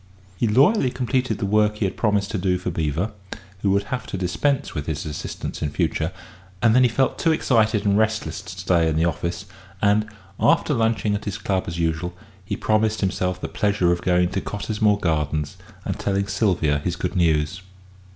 [0.35, 3.11] He loyally completed the work he had promised to do for Beevor,
[3.61, 6.11] who would have to dispense with his assistance in future,
[6.59, 9.45] and then he felt too excited and restless to stay in the office,
[9.79, 10.09] and,
[10.39, 14.41] after lunching at his club as usual, he promised himself the pleasure of going to
[14.41, 17.61] Cottesmore Gardens and telling Sylvia his good news.